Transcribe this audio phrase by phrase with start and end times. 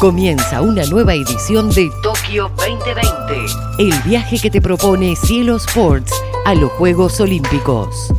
[0.00, 3.02] Comienza una nueva edición de Tokio 2020,
[3.80, 6.12] el viaje que te propone Cielo Sports
[6.44, 8.14] a los Juegos Olímpicos.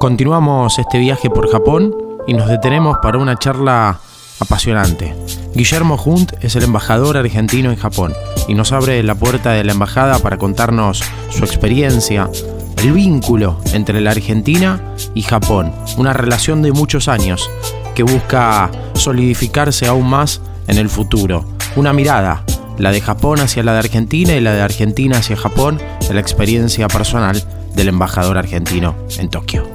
[0.00, 1.94] Continuamos este viaje por Japón
[2.26, 4.00] y nos detenemos para una charla
[4.40, 5.14] apasionante.
[5.54, 8.12] Guillermo Hunt es el embajador argentino en Japón
[8.50, 12.28] y nos abre la puerta de la embajada para contarnos su experiencia,
[12.78, 14.80] el vínculo entre la Argentina
[15.14, 17.48] y Japón, una relación de muchos años
[17.94, 21.44] que busca solidificarse aún más en el futuro.
[21.76, 22.42] Una mirada,
[22.76, 26.20] la de Japón hacia la de Argentina y la de Argentina hacia Japón, de la
[26.20, 27.40] experiencia personal
[27.76, 29.68] del embajador argentino en Tokio.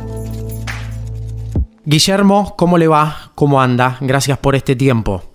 [1.86, 3.32] Guillermo, ¿cómo le va?
[3.36, 3.96] ¿Cómo anda?
[4.02, 5.35] Gracias por este tiempo.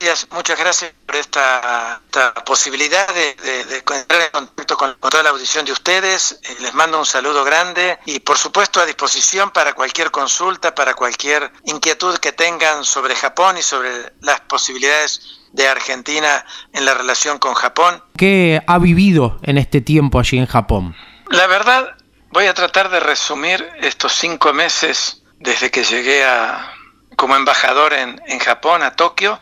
[0.00, 2.00] Muchas gracias, muchas gracias por esta,
[2.46, 6.40] posibilidad de, de, entrar en contacto con, toda la audición de ustedes.
[6.42, 10.94] Eh, les mando un saludo grande y por supuesto a disposición para cualquier consulta, para
[10.94, 13.90] cualquier inquietud que tengan sobre Japón y sobre
[14.22, 15.20] las posibilidades
[15.52, 18.02] de Argentina en la relación con Japón.
[18.16, 20.96] ¿Qué ha vivido en este tiempo allí en Japón?
[21.28, 21.94] La verdad,
[22.30, 26.72] voy a tratar de resumir estos cinco meses desde que llegué a,
[27.16, 29.38] como embajador en, en Japón, a Tokio,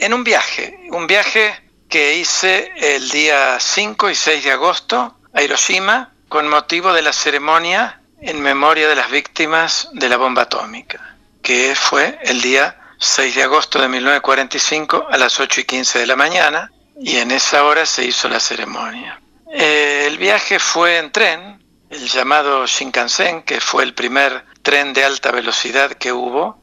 [0.00, 5.42] en un viaje, un viaje que hice el día 5 y 6 de agosto a
[5.42, 11.16] Hiroshima con motivo de la ceremonia en memoria de las víctimas de la bomba atómica,
[11.42, 16.06] que fue el día 6 de agosto de 1945 a las 8 y 15 de
[16.06, 19.20] la mañana y en esa hora se hizo la ceremonia.
[19.52, 25.30] El viaje fue en tren, el llamado Shinkansen, que fue el primer tren de alta
[25.30, 26.58] velocidad que hubo,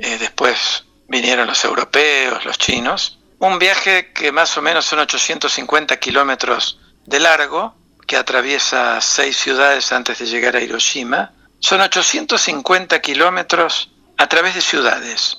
[0.00, 5.96] eh, después vinieron los europeos, los chinos, un viaje que más o menos son 850
[5.98, 7.74] kilómetros de largo,
[8.06, 14.60] que atraviesa seis ciudades antes de llegar a Hiroshima, son 850 kilómetros a través de
[14.60, 15.38] ciudades.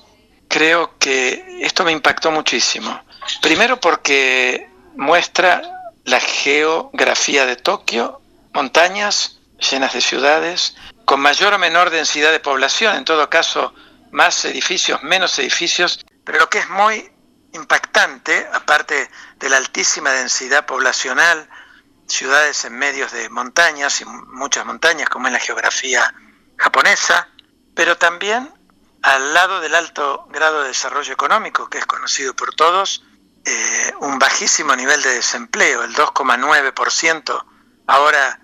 [0.49, 3.01] Creo que esto me impactó muchísimo.
[3.41, 5.61] Primero porque muestra
[6.03, 8.21] la geografía de Tokio,
[8.53, 9.39] montañas
[9.69, 13.73] llenas de ciudades, con mayor o menor densidad de población, en todo caso
[14.11, 17.11] más edificios, menos edificios, pero lo que es muy
[17.53, 21.49] impactante, aparte de la altísima densidad poblacional,
[22.07, 26.13] ciudades en medios de montañas y muchas montañas, como en la geografía
[26.57, 27.29] japonesa,
[27.73, 28.53] pero también
[29.01, 33.03] al lado del alto grado de desarrollo económico, que es conocido por todos,
[33.45, 37.45] eh, un bajísimo nivel de desempleo, el 2,9%,
[37.87, 38.39] ahora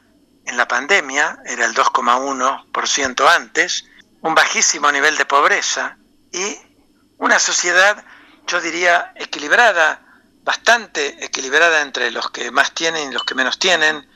[0.46, 3.86] en la pandemia, era el 2,1% antes,
[4.22, 5.98] un bajísimo nivel de pobreza
[6.32, 6.58] y
[7.18, 8.04] una sociedad,
[8.46, 10.02] yo diría, equilibrada,
[10.44, 14.08] bastante equilibrada entre los que más tienen y los que menos tienen,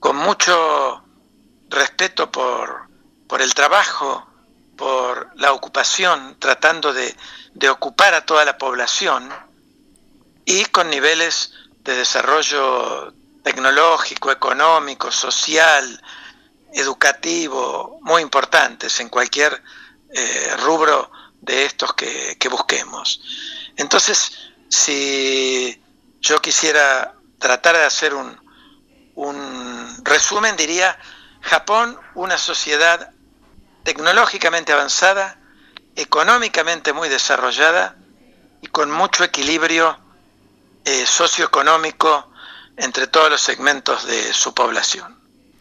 [0.00, 1.04] con mucho
[1.68, 2.88] respeto por,
[3.26, 4.26] por el trabajo,
[4.76, 7.14] por la ocupación, tratando de,
[7.54, 9.28] de ocupar a toda la población
[10.44, 13.12] y con niveles de desarrollo
[13.42, 16.02] tecnológico, económico, social,
[16.72, 19.62] educativo, muy importantes en cualquier
[20.12, 23.20] eh, rubro de estos que, busquemos.
[23.76, 24.32] Entonces,
[24.68, 25.82] si
[26.20, 28.38] yo quisiera tratar de hacer un,
[29.14, 30.98] un resumen, diría,
[31.40, 33.12] Japón, una sociedad
[33.84, 35.38] tecnológicamente avanzada,
[35.96, 37.96] económicamente muy desarrollada
[38.60, 39.98] y con mucho equilibrio
[40.84, 42.30] eh, socioeconómico
[42.76, 45.17] entre todos los segmentos de su población.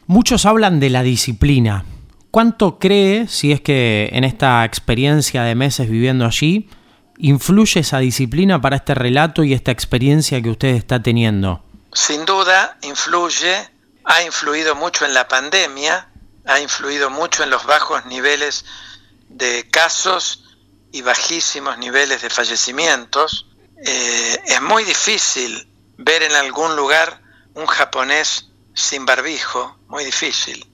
[0.10, 1.84] Muchos hablan de la disciplina.
[2.32, 6.70] ¿Cuánto cree, si es que en esta experiencia de meses viviendo allí,
[7.18, 11.62] influye esa disciplina para este relato y esta experiencia que usted está teniendo?
[11.92, 13.70] Sin duda, influye,
[14.06, 16.08] ha influido mucho en la pandemia,
[16.46, 18.64] ha influido mucho en los bajos niveles
[19.28, 20.46] de casos
[20.94, 23.46] y bajísimos niveles de fallecimientos.
[23.86, 25.68] Eh, es muy difícil
[25.98, 27.20] ver en algún lugar
[27.56, 28.48] un japonés
[28.78, 30.66] sin barbijo, muy difícil.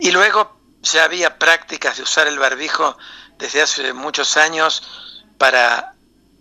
[0.00, 2.98] Y luego ya había prácticas de usar el barbijo
[3.38, 4.82] desde hace muchos años
[5.38, 5.94] para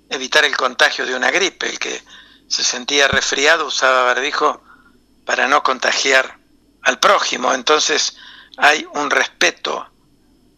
[0.09, 1.69] evitar el contagio de una gripe.
[1.69, 2.01] El que
[2.47, 4.63] se sentía resfriado usaba barbijo
[5.23, 6.39] para no contagiar
[6.81, 7.53] al prójimo.
[7.53, 8.17] Entonces
[8.57, 9.87] hay un respeto,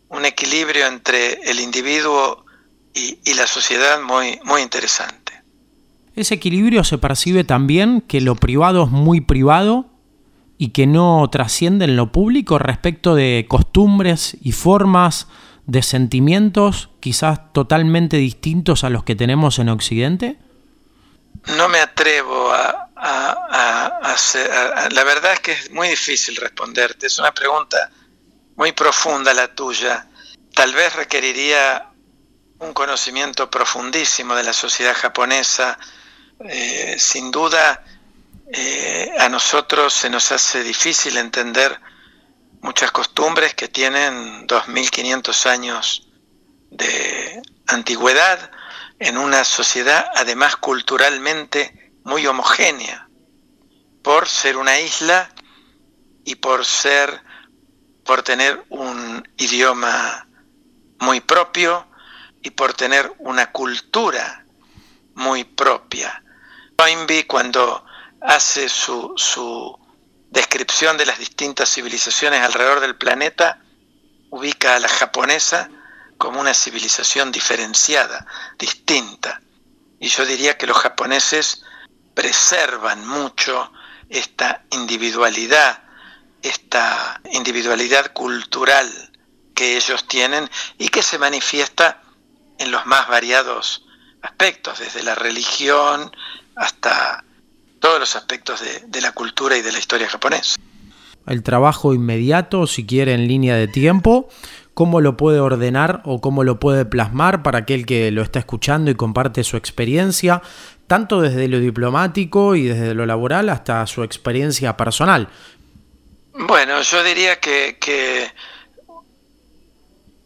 [0.08, 2.46] un equilibrio entre el individuo
[2.94, 5.44] y, y la sociedad muy, muy interesante.
[6.16, 9.93] Ese equilibrio se percibe también que lo privado es muy privado
[10.64, 15.28] y que no trasciende en lo público respecto de costumbres y formas
[15.66, 20.40] de sentimientos quizás totalmente distintos a los que tenemos en Occidente?
[21.58, 22.88] No me atrevo a,
[24.90, 27.92] la verdad es que es muy difícil responderte, es una pregunta
[28.56, 30.08] muy profunda la tuya.
[30.56, 31.90] Tal vez requeriría
[32.60, 35.78] un conocimiento profundísimo de la sociedad japonesa.
[36.48, 37.84] Eh, sin duda,
[38.56, 41.82] eh, a nosotros se nos hace difícil entender
[42.62, 46.08] muchas costumbres que tienen 2.500 años
[46.70, 48.52] de antigüedad
[49.00, 53.10] en una sociedad además culturalmente muy homogénea,
[54.04, 55.30] por ser una isla
[56.24, 57.24] y por ser,
[58.06, 60.28] por tener un idioma
[61.00, 61.88] muy propio
[62.44, 64.46] y por tener una cultura
[65.16, 66.20] muy propia.
[67.28, 67.86] Cuando
[68.24, 69.78] hace su, su
[70.30, 73.60] descripción de las distintas civilizaciones alrededor del planeta,
[74.30, 75.70] ubica a la japonesa
[76.18, 78.26] como una civilización diferenciada,
[78.58, 79.42] distinta.
[80.00, 81.64] Y yo diría que los japoneses
[82.14, 83.72] preservan mucho
[84.10, 85.84] esta individualidad,
[86.42, 88.90] esta individualidad cultural
[89.54, 92.02] que ellos tienen y que se manifiesta
[92.58, 93.86] en los más variados
[94.22, 96.16] aspectos, desde la religión
[96.56, 97.24] hasta
[97.84, 100.56] todos los aspectos de, la cultura y de la historia japonesa.
[101.28, 104.30] El trabajo inmediato, si quiere, en línea de tiempo,
[104.74, 108.90] cómo lo puede ordenar o cómo lo puede plasmar para aquel que lo está escuchando
[108.90, 110.42] y comparte su experiencia,
[110.88, 115.28] tanto desde lo diplomático y desde lo laboral hasta su experiencia personal.
[116.36, 118.32] Bueno, yo diría que,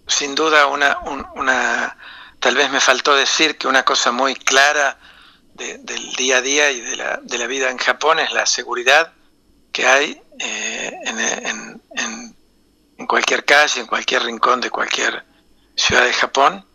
[0.06, 1.00] sin duda una,
[1.34, 1.98] una,
[2.40, 5.00] tal vez me faltó decir que una cosa muy clara
[5.58, 9.14] del día a día y de la, de la, vida en Japón es la seguridad
[9.72, 11.82] que hay eh, en,
[12.98, 15.26] en, cualquier calle, en cualquier rincón de cualquier
[15.76, 16.66] ciudad de Japón.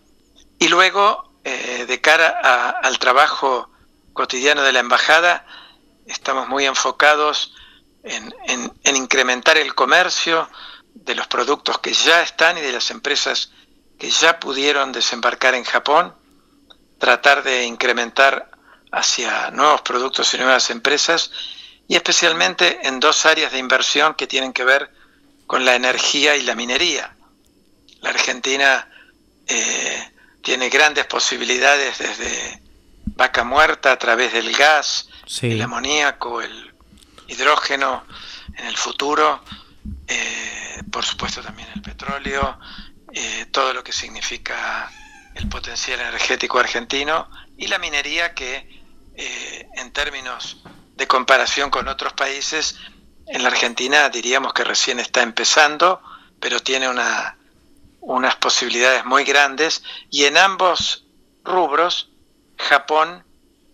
[0.59, 2.29] Y luego, eh, de cara
[2.83, 3.69] al trabajo
[4.13, 5.47] cotidiano de la embajada,
[6.07, 7.55] estamos muy enfocados
[8.03, 10.49] en, en incrementar el comercio
[10.95, 13.53] de los productos que ya están y de las empresas
[13.99, 16.15] que ya pudieron desembarcar en Japón,
[16.99, 18.52] tratar de incrementar
[18.93, 21.33] hacia nuevos productos y nuevas empresas
[21.89, 24.93] y especialmente en dos áreas de inversión que tienen que ver
[25.47, 27.17] con la energía y la minería.
[28.01, 28.89] La Argentina
[29.47, 30.13] eh,
[30.43, 32.63] tiene grandes posibilidades desde
[33.17, 35.09] vaca muerta a través del gas,
[35.41, 36.75] el amoníaco, el
[37.29, 38.05] hidrógeno
[38.57, 39.43] en el futuro,
[40.07, 42.59] eh, por supuesto también el petróleo,
[43.13, 44.91] eh, todo lo que significa
[45.35, 48.82] el potencial energético argentino y la minería que
[49.15, 50.63] eh, en términos
[50.97, 52.77] de comparación con otros países,
[53.27, 56.01] en la Argentina diríamos que recién está empezando,
[56.41, 57.37] pero tiene una,
[58.01, 61.05] unas posibilidades muy grandes y en ambos
[61.45, 62.11] rubros
[62.57, 63.25] Japón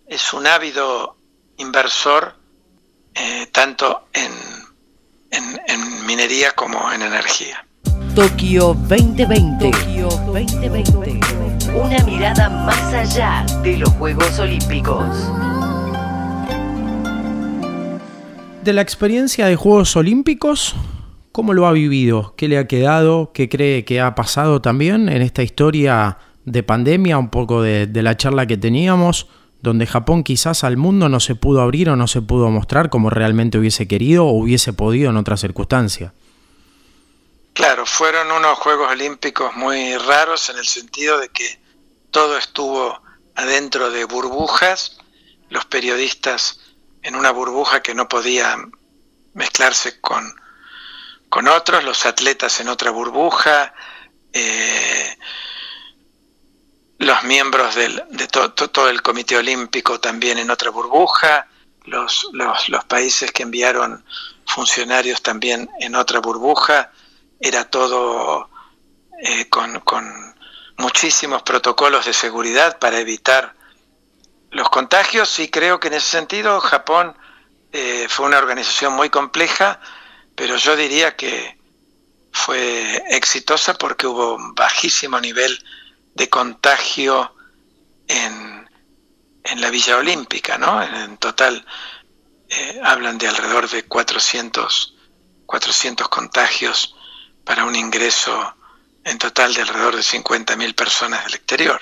[0.07, 1.17] es un ávido
[1.57, 2.35] inversor
[3.13, 4.31] eh, tanto en,
[5.31, 7.65] en, minería como en energía.
[8.15, 9.71] Tokio 2020.
[9.71, 11.18] Tokio 2020.
[11.75, 15.05] Una mirada más allá de los Juegos Olímpicos.
[18.63, 20.75] De la experiencia de Juegos Olímpicos,
[21.31, 22.33] ¿cómo lo ha vivido?
[22.37, 23.31] ¿Qué le ha quedado?
[23.33, 27.17] ¿Qué cree que ha pasado también en esta historia de pandemia?
[27.17, 29.27] Un poco de, la charla que teníamos,
[29.61, 33.09] donde Japón quizás al mundo no se pudo abrir o no se pudo mostrar como
[33.09, 36.13] realmente hubiese querido o hubiese podido en otra circunstancia.
[37.59, 41.59] Claro, fueron unos Juegos Olímpicos muy raros en el sentido de que
[42.09, 43.01] todo estuvo
[43.35, 44.97] adentro de burbujas,
[45.49, 46.61] los periodistas
[47.01, 48.55] en una burbuja que no podía
[49.33, 50.33] mezclarse con,
[51.27, 53.73] con otros, los atletas en otra burbuja,
[54.31, 55.17] eh,
[56.97, 61.45] los miembros de todo el Comité Olímpico también en otra burbuja,
[61.83, 64.05] los, los países que enviaron
[64.45, 66.93] funcionarios también en otra burbuja,
[67.39, 68.49] era todo
[69.21, 69.81] eh, con,
[70.77, 73.53] muchísimos protocolos de seguridad para evitar
[74.51, 77.15] los contagios y creo que en ese sentido Japón
[77.73, 79.81] eh, fue una organización muy compleja,
[80.35, 81.59] pero yo diría que
[82.31, 85.61] fue exitosa porque hubo un bajísimo nivel
[86.15, 87.35] de contagio
[88.07, 88.69] en,
[89.43, 90.81] en la Villa Olímpica, ¿no?
[90.81, 91.65] En, total
[92.47, 94.95] eh, hablan de alrededor de 400,
[95.45, 96.95] 400 contagios
[97.49, 98.55] para un ingreso
[99.03, 101.81] en total de alrededor de 50.000 personas del exterior.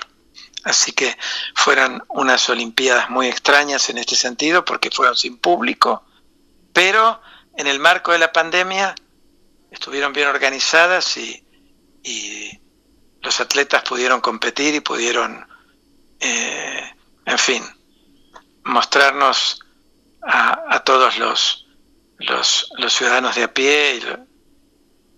[0.64, 1.14] Así que
[1.54, 6.06] fueron unas Olimpiadas muy extrañas en este sentido porque fueron sin público,
[6.72, 7.20] pero
[7.54, 8.94] en el marco de la pandemia
[9.70, 11.44] estuvieron bien organizadas y,
[13.20, 15.46] los atletas pudieron competir y pudieron,
[16.18, 16.94] eh,
[17.26, 17.62] en fin,
[18.64, 19.60] mostrarnos
[20.22, 21.66] a, todos los,
[22.16, 24.00] los, ciudadanos de a pie,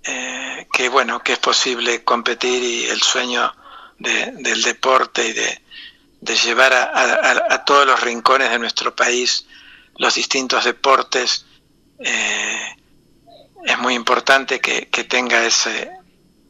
[0.04, 3.52] eh, que bueno, que es posible competir y el sueño
[3.98, 9.46] del deporte y de, llevar a, todos los rincones de nuestro país
[9.98, 11.44] los distintos deportes,
[11.98, 12.76] eh,
[13.66, 15.90] es muy importante que, que, tenga ese,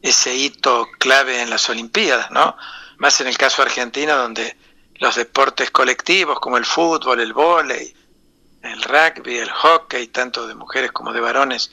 [0.01, 2.55] ese hito clave en las Olimpiadas, ¿no?
[2.99, 4.55] Más en el caso argentino, donde
[4.95, 7.93] los deportes colectivos como el fútbol, el vóley,
[8.61, 11.71] el rugby, el hockey, tanto de mujeres como de varones,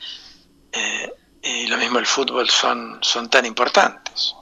[0.72, 4.34] eh, y lo mismo el fútbol, son, son tan importantes.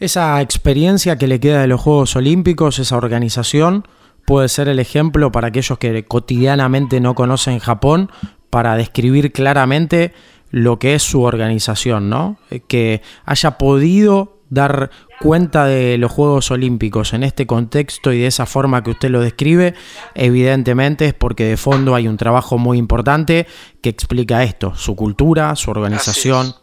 [0.00, 3.86] Esa experiencia que le queda de los Juegos Olímpicos, esa organización,
[4.26, 8.10] puede ser el ejemplo para aquellos que cotidianamente no conocen Japón,
[8.50, 10.12] para describir claramente
[10.50, 12.38] lo que es su organización, ¿no?
[12.68, 18.46] Que haya podido dar cuenta de los Juegos Olímpicos en este contexto y de esa
[18.46, 19.74] forma que usted lo describe,
[20.14, 23.46] evidentemente es porque de fondo hay un trabajo muy importante
[23.82, 26.54] que explica esto, su cultura, su organización.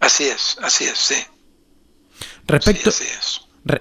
[0.00, 1.14] Así es, así es, sí.
[2.46, 2.90] Respecto,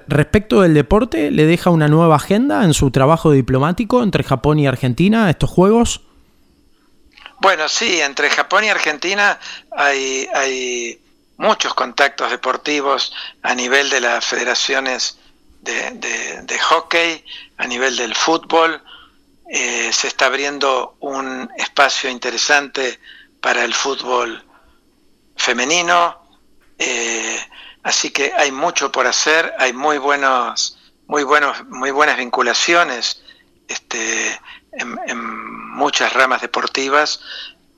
[0.08, 4.68] respecto del deporte, ¿le deja una nueva agenda en su trabajo diplomático entre Japón y
[4.68, 6.02] Argentina estos Juegos?
[7.42, 9.40] Bueno, sí, entre Japón y Argentina
[9.72, 11.01] hay, hay
[11.42, 15.18] muchos contactos deportivos a nivel de las federaciones
[15.62, 17.26] de, hockey,
[17.58, 18.84] a nivel del fútbol.
[19.50, 23.00] Eh, se está abriendo un espacio interesante
[23.42, 24.46] para el fútbol
[25.36, 26.22] femenino.
[26.78, 27.40] Eh,
[27.82, 33.24] así que hay mucho por hacer, hay muy buenos, muy buenos, muy buenas vinculaciones
[33.68, 34.40] este,
[34.74, 37.20] en, muchas ramas deportivas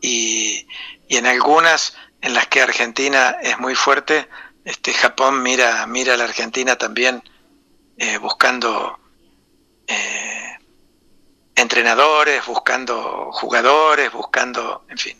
[0.01, 0.67] y,
[1.07, 4.29] y en algunas en las que Argentina es muy fuerte,
[4.63, 7.21] este Japón mira, mira a la Argentina también
[7.97, 8.97] eh, buscando
[9.85, 10.57] eh,
[11.53, 15.17] entrenadores, buscando jugadores, buscando, en fin,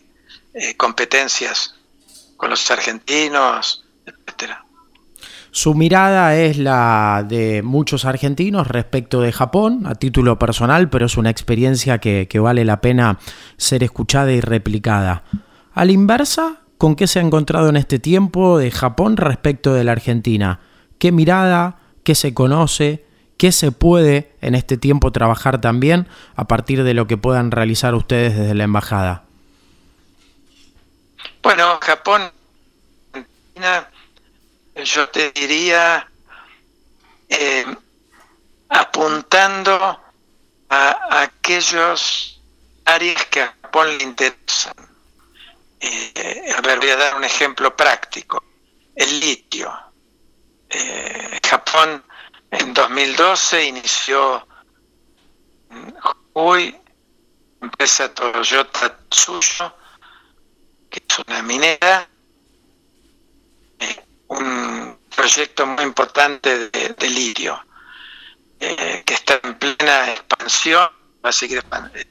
[0.54, 1.74] eh, competencias
[2.38, 4.64] con los argentinos, etcétera.
[5.50, 11.18] Su mirada es la de muchos argentinos respecto de Japón, a título personal, pero es
[11.18, 13.18] una experiencia que, que vale la pena
[13.58, 15.22] ser escuchada y replicada.
[15.74, 19.84] A la inversa, con qué se ha encontrado en este tiempo de Japón respecto de
[19.84, 20.60] la Argentina.
[20.98, 21.78] ¿Qué mirada?
[22.02, 23.04] ¿Qué se conoce?
[23.36, 27.94] ¿Qué se puede en este tiempo trabajar también a partir de lo que puedan realizar
[27.94, 29.24] ustedes desde la embajada?
[31.42, 32.30] Bueno, Japón,
[33.12, 33.90] Argentina,
[34.84, 36.08] yo te diría
[37.28, 37.66] eh,
[38.68, 40.00] apuntando
[40.70, 42.40] a aquellos
[42.84, 44.93] áreas que a Japón le interesan
[45.86, 48.42] eh, a ver, voy a dar un ejemplo práctico.
[48.94, 49.72] El litio.
[50.68, 52.04] Eh, Japón
[52.50, 54.46] en 2012 inició
[56.32, 56.76] hoy
[57.60, 59.74] empresa Toyota Tsuyo,
[60.90, 62.08] que es una minera,
[63.78, 67.60] eh, un proyecto muy importante de, litio,
[68.58, 70.88] que está en plena expansión,
[71.24, 71.62] va a seguir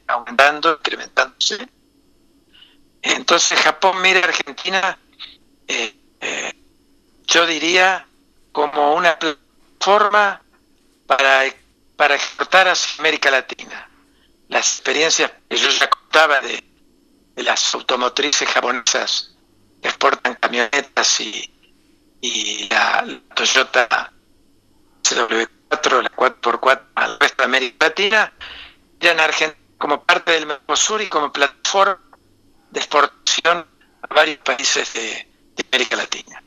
[0.08, 1.68] aumentando, incrementándose
[3.04, 4.98] entonces Japón mira Argentina,
[5.68, 6.54] eh, eh,
[7.28, 8.08] yo diría,
[8.52, 10.42] como una plataforma
[11.06, 11.44] para,
[11.98, 13.90] para exportar a América Latina.
[14.48, 16.64] Las experiencias que yo ya contaba de,
[17.36, 19.36] las automotrices japonesas
[19.82, 21.52] que exportan camionetas y,
[22.22, 23.06] y la,
[23.36, 24.14] Toyota
[25.04, 28.34] CW4, la 4x4 al resto de América Latina,
[29.00, 32.00] ya en Argentina como parte del Mercosur y como plataforma
[32.74, 33.66] de exportación
[34.02, 35.28] a varios países de,
[35.72, 36.42] América Latina.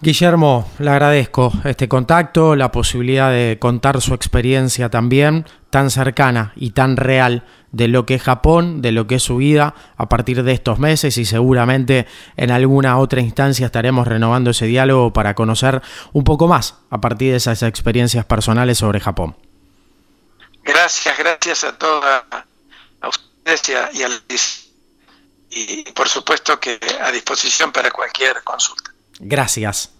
[0.00, 6.70] Guillermo, le agradezco este contacto, la posibilidad de contar su experiencia también tan cercana y
[6.70, 10.44] tan real de lo que es Japón, de lo que es su vida a partir
[10.44, 15.82] de estos meses y seguramente en alguna otra instancia estaremos renovando ese diálogo para conocer
[16.12, 19.36] un poco más a partir de esas experiencias personales sobre Japón.
[20.62, 24.08] Gracias, gracias a todos a ustedes y a,
[25.50, 28.92] y por supuesto que a disposición para cualquier consulta.
[29.20, 29.90] Gracias.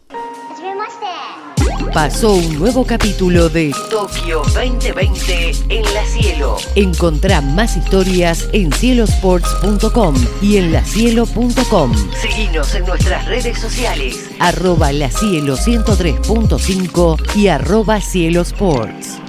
[1.92, 6.56] Pasó un nuevo capítulo de Tokio 2020 en la cielo.
[6.74, 11.94] Encontrá más historias en cielosports.com y en lacielo.com.
[12.20, 19.27] Seguinos en nuestras redes sociales, arroba lacielo 103.5 y arroba cielosports.